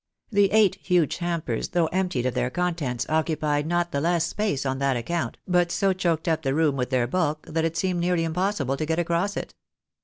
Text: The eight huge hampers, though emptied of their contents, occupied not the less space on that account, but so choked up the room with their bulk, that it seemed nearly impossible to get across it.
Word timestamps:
The 0.31 0.51
eight 0.51 0.79
huge 0.81 1.17
hampers, 1.17 1.67
though 1.67 1.85
emptied 1.91 2.25
of 2.25 2.33
their 2.33 2.49
contents, 2.49 3.05
occupied 3.07 3.67
not 3.67 3.91
the 3.91 4.01
less 4.01 4.25
space 4.25 4.65
on 4.65 4.79
that 4.79 4.97
account, 4.97 5.37
but 5.47 5.71
so 5.71 5.93
choked 5.93 6.27
up 6.27 6.41
the 6.41 6.55
room 6.55 6.75
with 6.75 6.89
their 6.89 7.05
bulk, 7.05 7.45
that 7.45 7.65
it 7.65 7.77
seemed 7.77 7.99
nearly 7.99 8.23
impossible 8.23 8.77
to 8.77 8.85
get 8.87 8.97
across 8.97 9.37
it. 9.37 9.53